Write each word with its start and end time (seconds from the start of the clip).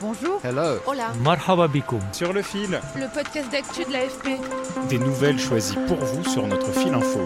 Bonjour. 0.00 0.40
Hello. 0.42 0.78
Hola. 0.86 1.12
Marhaba 1.22 1.68
bikoum. 1.68 2.00
Sur 2.12 2.32
le 2.32 2.40
fil. 2.40 2.80
Le 2.96 3.12
podcast 3.12 3.52
d'actu 3.52 3.84
de 3.84 3.92
l'AFP. 3.92 4.40
Des 4.88 4.98
nouvelles 4.98 5.38
choisies 5.38 5.76
pour 5.86 5.98
vous 5.98 6.24
sur 6.24 6.46
notre 6.46 6.72
fil 6.72 6.94
info. 6.94 7.20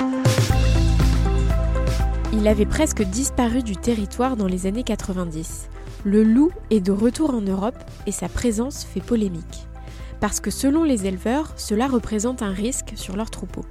Il 2.33 2.49
avait 2.49 2.67
presque 2.67 3.03
disparu 3.03 3.63
du 3.63 3.77
territoire 3.77 4.37
dans 4.37 4.49
les 4.49 4.67
années 4.67 4.83
90. 4.83 5.69
Le 6.03 6.25
loup 6.25 6.51
est 6.71 6.81
de 6.81 6.91
retour 6.91 7.33
en 7.33 7.43
Europe 7.43 7.79
et 8.09 8.13
sa 8.13 8.29
présence 8.29 8.83
fait 8.85 9.01
polémique. 9.01 9.69
Parce 10.19 10.41
que 10.41 10.51
selon 10.51 10.83
les 10.83 11.07
éleveurs, 11.07 11.53
cela 11.57 11.87
représente 11.87 12.43
un 12.43 12.53
risque 12.53 12.95
sur 12.97 13.15
leurs 13.15 13.31
troupeaux. 13.31 13.67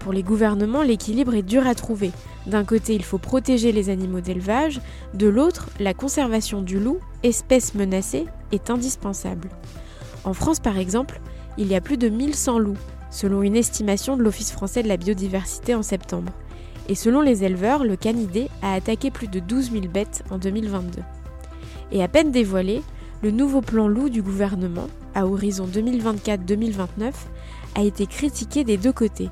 Pour 0.00 0.14
les 0.14 0.22
gouvernements, 0.22 0.82
l'équilibre 0.82 1.34
est 1.34 1.42
dur 1.42 1.66
à 1.66 1.74
trouver. 1.74 2.10
D'un 2.46 2.64
côté, 2.64 2.94
il 2.94 3.04
faut 3.04 3.18
protéger 3.18 3.70
les 3.70 3.90
animaux 3.90 4.20
d'élevage, 4.20 4.80
de 5.12 5.28
l'autre, 5.28 5.68
la 5.78 5.92
conservation 5.92 6.62
du 6.62 6.80
loup, 6.80 6.98
espèce 7.22 7.74
menacée, 7.74 8.24
est 8.50 8.70
indispensable. 8.70 9.50
En 10.24 10.32
France, 10.32 10.58
par 10.58 10.78
exemple, 10.78 11.20
il 11.58 11.68
y 11.68 11.74
a 11.74 11.82
plus 11.82 11.98
de 11.98 12.08
1100 12.08 12.58
loups, 12.58 12.78
selon 13.10 13.42
une 13.42 13.56
estimation 13.56 14.16
de 14.16 14.22
l'Office 14.22 14.52
français 14.52 14.82
de 14.82 14.88
la 14.88 14.96
biodiversité 14.96 15.74
en 15.74 15.82
septembre. 15.82 16.32
Et 16.88 16.94
selon 16.94 17.20
les 17.20 17.44
éleveurs, 17.44 17.84
le 17.84 17.96
canidé 17.96 18.48
a 18.62 18.72
attaqué 18.72 19.10
plus 19.10 19.28
de 19.28 19.38
12 19.38 19.72
000 19.72 19.86
bêtes 19.88 20.24
en 20.30 20.38
2022. 20.38 21.02
Et 21.92 22.02
à 22.02 22.08
peine 22.08 22.32
dévoilé, 22.32 22.82
le 23.22 23.30
nouveau 23.30 23.60
plan 23.60 23.86
loup 23.86 24.08
du 24.08 24.22
gouvernement, 24.22 24.88
à 25.14 25.26
horizon 25.26 25.66
2024-2029, 25.66 27.12
a 27.74 27.82
été 27.82 28.06
critiqué 28.06 28.64
des 28.64 28.78
deux 28.78 28.92
côtés. 28.92 29.28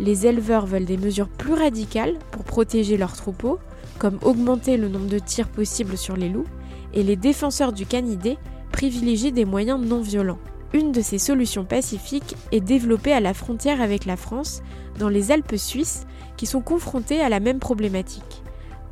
Les 0.00 0.26
éleveurs 0.26 0.64
veulent 0.64 0.86
des 0.86 0.96
mesures 0.96 1.28
plus 1.28 1.52
radicales 1.52 2.16
pour 2.30 2.42
protéger 2.42 2.96
leurs 2.96 3.12
troupeaux, 3.12 3.58
comme 3.98 4.18
augmenter 4.22 4.78
le 4.78 4.88
nombre 4.88 5.08
de 5.08 5.18
tirs 5.18 5.48
possibles 5.48 5.98
sur 5.98 6.16
les 6.16 6.30
loups, 6.30 6.46
et 6.94 7.02
les 7.02 7.16
défenseurs 7.16 7.74
du 7.74 7.84
canidé 7.84 8.38
privilégient 8.72 9.30
des 9.30 9.44
moyens 9.44 9.78
non 9.78 10.00
violents. 10.00 10.38
Une 10.72 10.90
de 10.90 11.02
ces 11.02 11.18
solutions 11.18 11.66
pacifiques 11.66 12.34
est 12.50 12.60
développée 12.60 13.12
à 13.12 13.20
la 13.20 13.34
frontière 13.34 13.82
avec 13.82 14.06
la 14.06 14.16
France, 14.16 14.62
dans 14.98 15.10
les 15.10 15.32
Alpes 15.32 15.56
suisses, 15.56 16.06
qui 16.38 16.46
sont 16.46 16.62
confrontées 16.62 17.20
à 17.20 17.28
la 17.28 17.40
même 17.40 17.58
problématique. 17.58 18.42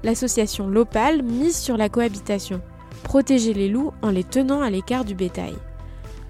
L'association 0.04 0.68
Lopal 0.68 1.22
mise 1.22 1.56
sur 1.56 1.78
la 1.78 1.88
cohabitation, 1.88 2.60
protéger 3.02 3.54
les 3.54 3.68
loups 3.68 3.92
en 4.02 4.10
les 4.10 4.24
tenant 4.24 4.60
à 4.60 4.68
l'écart 4.68 5.06
du 5.06 5.14
bétail. 5.14 5.54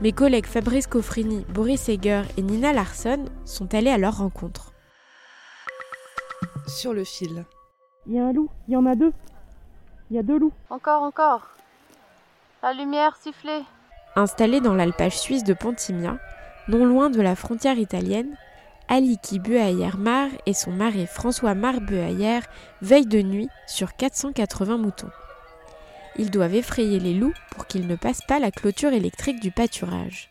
Mes 0.01 0.13
collègues 0.13 0.47
Fabrice 0.47 0.87
Coffrini, 0.87 1.45
Boris 1.49 1.89
Eger 1.89 2.23
et 2.37 2.43
Nina 2.43 2.73
Larson 2.73 3.25
sont 3.45 3.75
allés 3.75 3.91
à 3.91 3.99
leur 3.99 4.19
rencontre. 4.19 4.73
Sur 6.69 6.93
le 6.93 7.03
fil. 7.03 7.45
Il 8.07 8.15
y 8.15 8.21
a 8.21 8.27
un 8.27 8.33
loup, 8.33 8.49
il 8.69 8.75
y 8.75 8.77
en 8.77 8.87
a 8.87 8.95
deux. 8.95 9.13
Il 10.11 10.17
y 10.17 10.21
a 10.21 10.23
deux 10.23 10.39
loups. 10.39 10.53
Encore, 10.71 11.03
encore. 11.03 11.49
La 12.63 12.75
lumière 12.75 13.17
sifflée. 13.21 13.63
Installé 14.15 14.61
dans 14.61 14.75
l'alpage 14.75 15.19
suisse 15.19 15.43
de 15.43 15.53
Pontimia, 15.53 16.19
non 16.69 16.87
loin 16.87 17.11
de 17.11 17.21
la 17.21 17.35
frontière 17.35 17.79
italienne, 17.79 18.37
Aliki 18.87 19.41
Buayer-Mar 19.41 20.29
et 20.47 20.55
son 20.55 20.71
mari 20.71 21.09
François 21.09 21.55
Mar 21.55 21.81
Buayer 21.81 22.41
veillent 22.83 23.07
de 23.07 23.21
nuit 23.21 23.49
sur 23.67 23.97
480 23.97 24.79
moutons. 24.79 25.11
Ils 26.19 26.31
doivent 26.31 26.55
effrayer 26.55 26.99
les 26.99 27.15
loups 27.15 27.35
pour 27.53 27.67
qu'ils 27.67 27.87
ne 27.87 27.95
passent 27.95 28.27
pas 28.27 28.41
la 28.41 28.51
clôture 28.51 28.93
électrique 28.93 29.41
du 29.41 29.53
pâturage. 29.53 30.29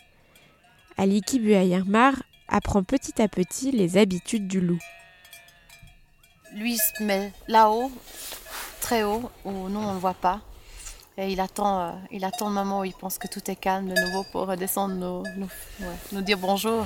Aliki 0.98 1.40
Buayer-Mar 1.40 2.14
apprend 2.50 2.84
petit 2.84 3.22
à 3.22 3.28
petit 3.28 3.72
les 3.72 3.98
habitudes 3.98 4.48
du 4.48 4.60
loup. 4.60 4.80
Lui 6.56 6.78
se 6.78 7.04
met 7.04 7.32
là-haut, 7.48 7.92
très 8.82 9.04
haut, 9.04 9.30
où 9.46 9.52
nous 9.52 9.80
on 9.80 9.90
ne 9.90 9.94
le 9.94 10.00
voit 10.00 10.14
pas. 10.14 10.42
Et 11.18 11.32
il 11.32 11.40
attend, 11.40 11.82
euh, 11.82 11.92
il 12.12 12.24
attend 12.26 12.50
le 12.50 12.54
moment 12.54 12.82
où 12.82 12.84
il 12.84 12.94
pense 12.94 13.18
que 13.18 13.28
tout 13.28 13.50
est 13.50 13.56
calme 13.56 13.88
de 13.88 14.00
nouveau 14.00 14.24
pour 14.32 14.46
redescendre, 14.46 14.94
nous, 14.94 15.24
nous, 15.38 15.50
ouais, 15.80 15.96
nous 16.12 16.22
dire 16.22 16.38
bonjour 16.38 16.86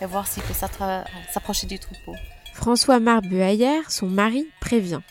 et 0.00 0.06
voir 0.06 0.26
s'il 0.26 0.42
peut 0.44 0.54
s'approcher 0.54 1.66
du 1.66 1.78
troupeau. 1.78 2.14
François 2.54 3.00
Mar 3.00 3.20
Buayer, 3.20 3.82
son 3.88 4.06
mari, 4.06 4.46
prévient. 4.60 5.02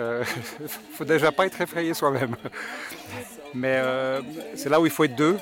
Euh, 0.00 0.24
faut 0.94 1.04
déjà 1.04 1.30
pas 1.30 1.46
être 1.46 1.60
effrayé 1.60 1.94
soi-même. 1.94 2.34
Mais 3.54 3.76
euh, 3.76 4.22
c'est 4.54 4.68
là 4.68 4.80
où 4.80 4.86
il 4.86 4.92
faut 4.92 5.04
être 5.04 5.14
deux. 5.16 5.38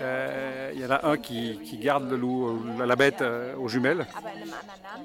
Euh, 0.00 0.70
Il 0.74 0.80
y 0.80 0.86
en 0.86 0.90
a 0.90 1.06
un 1.08 1.16
qui, 1.16 1.58
garde 1.82 2.08
le 2.10 2.16
loup, 2.16 2.62
la 2.78 2.96
bête 2.96 3.22
aux 3.58 3.68
jumelles. 3.68 4.06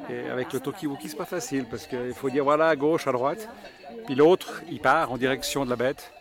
Et 0.09 0.29
avec 0.29 0.53
le 0.53 0.59
Tokiwoki, 0.59 1.09
c'est 1.09 1.17
pas 1.17 1.25
facile 1.25 1.65
parce 1.65 1.87
qu'il 1.87 2.13
faut 2.13 2.29
dire 2.29 2.43
voilà 2.43 2.67
à 2.69 2.75
gauche, 2.75 3.07
à 3.07 3.11
droite. 3.11 3.49
Puis 4.05 4.15
l'autre, 4.15 4.61
il 4.69 4.79
part 4.79 5.11
en 5.11 5.17
direction 5.17 5.65
de 5.65 5.69
la 5.69 5.75
bête 5.75 6.11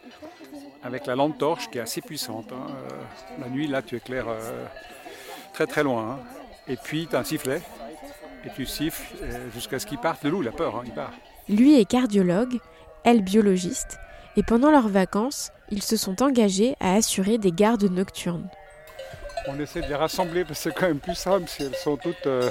avec 0.82 1.06
la 1.06 1.14
lampe 1.14 1.38
torche 1.38 1.70
qui 1.70 1.78
est 1.78 1.82
assez 1.82 2.00
puissante. 2.00 2.52
hein. 2.52 2.66
La 3.38 3.48
nuit, 3.48 3.66
là, 3.66 3.82
tu 3.82 3.96
éclaires 3.96 4.26
très 5.52 5.66
très 5.66 5.82
loin. 5.82 6.12
hein. 6.12 6.18
Et 6.68 6.76
puis, 6.76 7.06
tu 7.08 7.16
as 7.16 7.18
un 7.18 7.24
sifflet. 7.24 7.60
Et 8.44 8.50
tu 8.56 8.66
siffles 8.66 9.04
jusqu'à 9.54 9.78
ce 9.78 9.86
qu'il 9.86 9.98
parte. 9.98 10.24
Le 10.24 10.30
loup, 10.30 10.42
il 10.42 10.48
a 10.48 10.52
peur, 10.52 10.76
hein, 10.76 10.82
il 10.84 10.92
part. 10.92 11.12
Lui 11.52 11.78
est 11.78 11.84
cardiologue, 11.84 12.60
elle 13.04 13.22
biologiste, 13.22 13.98
et 14.38 14.42
pendant 14.42 14.70
leurs 14.70 14.88
vacances, 14.88 15.50
ils 15.70 15.82
se 15.82 15.98
sont 15.98 16.22
engagés 16.22 16.76
à 16.80 16.94
assurer 16.94 17.36
des 17.36 17.52
gardes 17.52 17.90
nocturnes. 17.90 18.48
On 19.48 19.60
essaie 19.60 19.82
de 19.82 19.86
les 19.86 19.94
rassembler 19.94 20.44
parce 20.44 20.62
que 20.62 20.70
c'est 20.70 20.74
quand 20.74 20.86
même 20.86 20.98
plus 20.98 21.14
simple 21.14 21.46
si 21.48 21.64
elles 21.64 21.74
sont 21.74 21.98
toutes. 21.98 22.26
euh, 22.26 22.48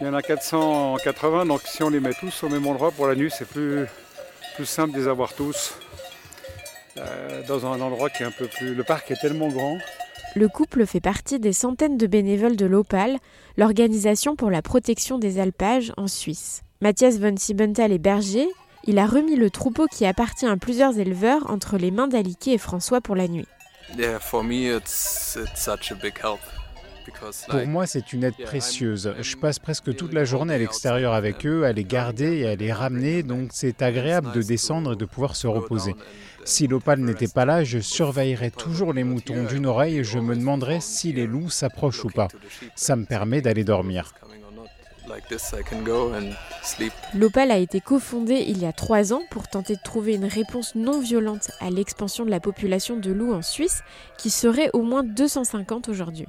il 0.00 0.06
y 0.06 0.08
en 0.08 0.12
a 0.12 0.20
480, 0.20 1.46
donc 1.46 1.62
si 1.64 1.82
on 1.82 1.88
les 1.88 2.00
met 2.00 2.12
tous 2.12 2.42
au 2.42 2.50
même 2.50 2.66
endroit 2.66 2.90
pour 2.90 3.06
la 3.06 3.14
nuit, 3.14 3.30
c'est 3.30 3.48
plus, 3.48 3.86
plus 4.54 4.66
simple 4.66 4.92
de 4.92 4.98
les 4.98 5.08
avoir 5.08 5.32
tous 5.32 5.78
euh, 6.98 7.42
dans 7.48 7.64
un 7.64 7.80
endroit 7.80 8.10
qui 8.10 8.22
est 8.22 8.26
un 8.26 8.32
peu 8.32 8.48
plus. 8.48 8.74
Le 8.74 8.84
parc 8.84 9.10
est 9.12 9.20
tellement 9.20 9.48
grand. 9.48 9.78
Le 10.36 10.48
couple 10.48 10.84
fait 10.84 11.00
partie 11.00 11.38
des 11.38 11.54
centaines 11.54 11.96
de 11.96 12.06
bénévoles 12.06 12.56
de 12.56 12.66
l'OPAL, 12.66 13.16
l'organisation 13.56 14.36
pour 14.36 14.50
la 14.50 14.60
protection 14.60 15.18
des 15.18 15.38
alpages 15.38 15.92
en 15.96 16.06
Suisse. 16.06 16.64
Mathias 16.84 17.18
von 17.18 17.34
Siebenthal 17.38 17.92
est 17.92 17.98
berger, 17.98 18.46
il 18.86 18.98
a 18.98 19.06
remis 19.06 19.36
le 19.36 19.48
troupeau 19.48 19.86
qui 19.86 20.04
appartient 20.04 20.44
à 20.44 20.54
plusieurs 20.58 20.98
éleveurs 20.98 21.48
entre 21.48 21.78
les 21.78 21.90
mains 21.90 22.08
d'Aliki 22.08 22.52
et 22.52 22.58
François 22.58 23.00
pour 23.00 23.16
la 23.16 23.26
nuit. 23.26 23.46
Pour 27.48 27.66
moi, 27.66 27.86
c'est 27.86 28.12
une 28.12 28.24
aide 28.24 28.36
précieuse. 28.36 29.14
Je 29.18 29.36
passe 29.36 29.58
presque 29.58 29.96
toute 29.96 30.12
la 30.12 30.26
journée 30.26 30.52
à 30.52 30.58
l'extérieur 30.58 31.14
avec 31.14 31.46
eux, 31.46 31.64
à 31.64 31.72
les 31.72 31.84
garder 31.84 32.40
et 32.40 32.48
à 32.48 32.54
les 32.54 32.70
ramener, 32.70 33.22
donc 33.22 33.48
c'est 33.54 33.80
agréable 33.80 34.32
de 34.32 34.42
descendre 34.42 34.92
et 34.92 34.96
de 34.96 35.06
pouvoir 35.06 35.36
se 35.36 35.46
reposer. 35.46 35.94
Si 36.44 36.66
l'opale 36.66 37.00
n'était 37.00 37.28
pas 37.28 37.46
là, 37.46 37.64
je 37.64 37.78
surveillerais 37.78 38.50
toujours 38.50 38.92
les 38.92 39.04
moutons 39.04 39.44
d'une 39.44 39.64
oreille 39.64 40.00
et 40.00 40.04
je 40.04 40.18
me 40.18 40.36
demanderais 40.36 40.80
si 40.82 41.14
les 41.14 41.26
loups 41.26 41.48
s'approchent 41.48 42.04
ou 42.04 42.10
pas. 42.10 42.28
Ça 42.74 42.94
me 42.94 43.06
permet 43.06 43.40
d'aller 43.40 43.64
dormir. 43.64 44.12
L'OPAL 47.14 47.50
a 47.50 47.58
été 47.58 47.80
cofondé 47.80 48.44
il 48.48 48.58
y 48.58 48.66
a 48.66 48.72
trois 48.72 49.12
ans 49.12 49.22
pour 49.30 49.48
tenter 49.48 49.74
de 49.74 49.82
trouver 49.82 50.14
une 50.14 50.24
réponse 50.24 50.74
non 50.74 50.98
violente 50.98 51.50
à 51.60 51.70
l'expansion 51.70 52.24
de 52.24 52.30
la 52.30 52.40
population 52.40 52.96
de 52.96 53.12
loups 53.12 53.34
en 53.34 53.42
Suisse, 53.42 53.82
qui 54.16 54.30
serait 54.30 54.70
au 54.72 54.82
moins 54.82 55.02
250 55.02 55.88
aujourd'hui. 55.88 56.26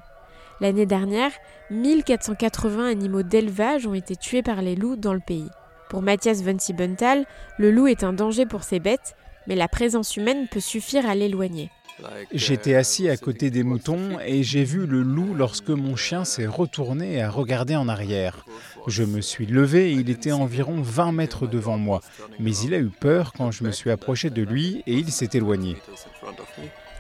L'année 0.62 0.86
dernière, 0.86 1.32
1480 1.72 2.88
animaux 2.88 3.24
d'élevage 3.24 3.88
ont 3.88 3.94
été 3.94 4.16
tués 4.16 4.44
par 4.44 4.62
les 4.62 4.76
loups 4.76 4.96
dans 4.96 5.14
le 5.14 5.20
pays. 5.20 5.50
Pour 5.90 6.02
Mathias 6.02 6.42
von 6.42 6.58
Siebenthal, 6.60 7.26
le 7.58 7.72
loup 7.72 7.88
est 7.88 8.04
un 8.04 8.14
danger 8.14 8.46
pour 8.46 8.64
ses 8.64 8.80
bêtes, 8.80 9.16
mais 9.48 9.56
la 9.56 9.68
présence 9.68 10.18
humaine 10.18 10.48
peut 10.50 10.60
suffire 10.60 11.08
à 11.10 11.16
l'éloigner. 11.16 11.72
J'étais 12.34 12.72
uh, 12.72 12.76
assis 12.76 13.10
à 13.10 13.18
côté 13.18 13.50
des 13.50 13.64
moutons 13.64 14.20
et 14.20 14.44
j'ai 14.44 14.64
vu 14.64 14.86
le 14.86 15.02
loup 15.02 15.34
lorsque 15.34 15.70
mon 15.70 15.96
chien 15.96 16.26
s'est 16.26 16.48
retourné 16.48 17.14
et 17.14 17.22
a 17.22 17.30
regardé 17.30 17.76
en 17.76 17.88
arrière. 17.88 18.46
Je 18.88 19.04
me 19.04 19.22
suis 19.22 19.46
levé 19.46 19.92
et 19.92 19.94
il 19.94 20.10
était 20.10 20.32
environ 20.32 20.82
20 20.82 21.12
mètres 21.14 21.48
devant 21.48 21.78
moi, 21.78 22.02
mais 22.40 22.56
il 22.58 22.74
a 22.74 22.80
eu 22.80 22.90
peur 22.90 23.34
quand 23.34 23.52
je 23.52 23.64
me 23.64 23.72
suis 23.72 23.92
approché 23.92 24.30
de 24.30 24.42
lui 24.42 24.84
et 24.86 24.96
il 24.96 25.12
s'est 25.12 25.30
éloigné. 25.34 25.78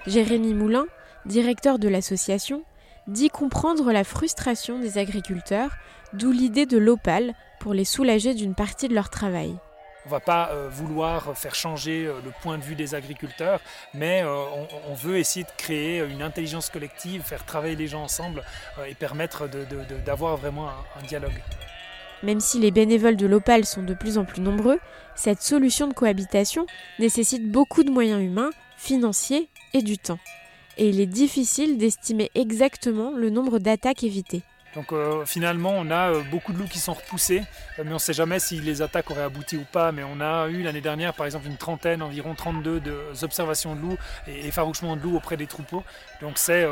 Jérémy 0.07 0.53
Moulin, 0.53 0.86
directeur 1.25 1.80
de 1.80 1.88
l'association, 1.88 2.63
dit 3.07 3.30
comprendre 3.30 3.91
la 3.91 4.03
frustration 4.03 4.80
des 4.80 4.98
agriculteurs, 4.98 5.71
d'où 6.13 6.31
l'idée 6.31 6.65
de 6.65 6.77
l'OPAL 6.77 7.33
pour 7.59 7.74
les 7.74 7.86
soulager 7.86 8.33
d'une 8.33 8.56
partie 8.56 8.88
de 8.88 8.95
leur 8.95 9.09
travail. 9.09 9.56
On 10.06 10.10
ne 10.10 10.12
va 10.12 10.19
pas 10.19 10.52
vouloir 10.69 11.36
faire 11.36 11.56
changer 11.56 12.04
le 12.04 12.31
point 12.44 12.60
de 12.60 12.63
vue 12.63 12.75
des 12.75 12.94
agriculteurs, 12.94 13.60
mais 13.96 14.24
on, 14.24 14.94
veut 14.94 15.18
essayer 15.18 15.44
de 15.44 15.52
créer 15.57 16.00
une 16.00 16.22
intelligence 16.22 16.69
collective, 16.69 17.24
faire 17.24 17.44
travailler 17.44 17.75
les 17.75 17.88
gens 17.88 18.04
ensemble 18.04 18.44
et 18.88 18.94
permettre 18.94 19.50
d'avoir 20.06 20.38
vraiment 20.38 20.69
un, 20.69 20.75
un 21.00 21.04
dialogue. 21.07 21.42
Même 22.24 22.40
si 22.40 22.60
les 22.60 22.72
bénévoles 22.72 23.18
de 23.18 23.25
l'Opal 23.28 23.66
sont 23.66 23.84
de 23.84 23.94
plus 23.94 24.18
en 24.18 24.25
plus 24.25 24.42
nombreux, 24.42 24.80
cette 25.16 25.42
solution 25.42 25.88
de 25.88 25.94
cohabitation 25.94 26.66
nécessite 27.00 27.51
beaucoup 27.51 27.84
de 27.84 27.92
moyens 27.92 28.22
humains, 28.22 28.51
financiers 28.78 29.50
et 29.74 29.81
du 29.81 29.98
temps. 29.98 30.19
Et 30.78 30.90
il 30.90 31.00
est 31.00 31.06
difficile 31.06 31.78
d'estimer 31.78 32.31
exactement 32.36 33.12
le 33.12 33.30
nombre 33.30 33.60
d'attaques 33.60 34.04
évitées. 34.04 34.44
Donc 34.75 34.92
euh, 34.92 35.25
finalement, 35.25 35.74
on 35.77 35.89
a 35.89 36.12
euh, 36.12 36.22
beaucoup 36.30 36.51
de 36.51 36.57
loups 36.57 36.68
qui 36.68 36.80
sont 36.80 36.94
repoussés, 36.94 37.44
euh, 37.80 37.83
mais 37.86 37.92
on 37.92 37.95
ne 37.95 38.00
sait 38.00 38.13
jamais 38.13 38.39
si 38.39 38.60
les 38.60 38.81
attaques 38.81 39.10
auraient 39.10 39.24
abouti 39.24 39.56
ou 39.56 39.63
pas. 39.72 39.92
Mais 39.92 40.04
on 40.04 40.19
a 40.19 40.48
eu 40.50 40.63
l'année 40.63 40.81
dernière, 40.81 41.13
par 41.13 41.25
exemple, 41.25 41.48
une 41.48 41.57
trentaine, 41.57 42.01
environ 42.01 42.36
32 42.36 42.81
observations 43.24 43.75
de 43.75 43.81
loups 43.81 43.98
et 44.27 44.48
effarouchements 44.48 44.98
de 44.98 45.01
loups 45.01 45.16
auprès 45.16 45.38
des 45.38 45.48
troupeaux. 45.48 45.83
Donc 46.22 46.38
c'est 46.38 46.68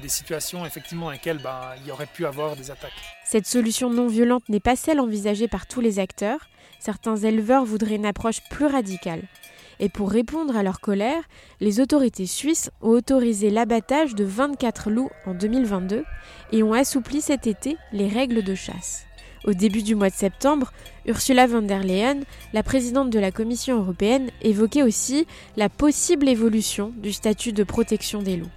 des 0.00 0.08
situations 0.08 0.66
effectivement 0.66 1.06
dans 1.06 1.12
lesquelles 1.12 1.38
bah, 1.38 1.74
il 1.80 1.88
y 1.88 1.90
aurait 1.90 2.06
pu 2.06 2.26
avoir 2.26 2.56
des 2.56 2.70
attaques. 2.70 2.92
Cette 3.24 3.46
solution 3.46 3.90
non 3.90 4.08
violente 4.08 4.48
n'est 4.48 4.60
pas 4.60 4.76
celle 4.76 5.00
envisagée 5.00 5.48
par 5.48 5.66
tous 5.66 5.80
les 5.80 5.98
acteurs. 5.98 6.40
Certains 6.80 7.16
éleveurs 7.16 7.64
voudraient 7.64 7.96
une 7.96 8.06
approche 8.06 8.40
plus 8.50 8.66
radicale. 8.66 9.22
Et 9.80 9.88
pour 9.88 10.10
répondre 10.10 10.56
à 10.56 10.62
leur 10.62 10.80
colère, 10.80 11.22
les 11.60 11.80
autorités 11.80 12.26
suisses 12.26 12.70
ont 12.82 12.90
autorisé 12.90 13.50
l'abattage 13.50 14.14
de 14.14 14.24
24 14.24 14.90
loups 14.90 15.10
en 15.26 15.34
2022 15.34 16.04
et 16.52 16.62
ont 16.62 16.72
assoupli 16.72 17.20
cet 17.20 17.46
été 17.46 17.76
les 17.92 18.08
règles 18.08 18.42
de 18.42 18.54
chasse. 18.54 19.04
Au 19.44 19.52
début 19.52 19.82
du 19.82 19.94
mois 19.94 20.10
de 20.10 20.14
septembre, 20.14 20.72
Ursula 21.06 21.46
von 21.46 21.62
der 21.62 21.84
Leyen, 21.84 22.20
la 22.52 22.64
présidente 22.64 23.10
de 23.10 23.20
la 23.20 23.30
Commission 23.30 23.78
européenne, 23.78 24.30
évoquait 24.42 24.82
aussi 24.82 25.26
la 25.56 25.68
possible 25.68 26.28
évolution 26.28 26.92
du 26.96 27.12
statut 27.12 27.52
de 27.52 27.62
protection 27.62 28.20
des 28.20 28.36
loups. 28.36 28.50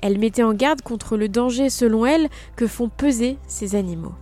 Elle 0.00 0.18
mettait 0.18 0.44
en 0.44 0.54
garde 0.54 0.80
contre 0.82 1.16
le 1.16 1.28
danger, 1.28 1.70
selon 1.70 2.06
elle, 2.06 2.28
que 2.54 2.68
font 2.68 2.88
peser 2.88 3.36
ces 3.48 3.74
animaux. 3.74 4.14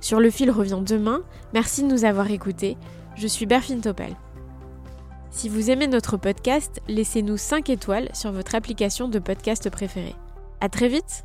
Sur 0.00 0.20
le 0.20 0.30
fil 0.30 0.50
revient 0.50 0.80
demain. 0.84 1.22
Merci 1.52 1.82
de 1.82 1.88
nous 1.88 2.04
avoir 2.04 2.30
écoutés. 2.30 2.76
Je 3.16 3.28
suis 3.28 3.46
Berfine 3.46 3.80
Topel. 3.80 4.16
Si 5.30 5.48
vous 5.48 5.70
aimez 5.70 5.86
notre 5.86 6.16
podcast, 6.16 6.80
laissez-nous 6.88 7.36
5 7.36 7.70
étoiles 7.70 8.08
sur 8.12 8.32
votre 8.32 8.54
application 8.54 9.08
de 9.08 9.18
podcast 9.18 9.70
préférée. 9.70 10.16
À 10.60 10.68
très 10.68 10.88
vite! 10.88 11.24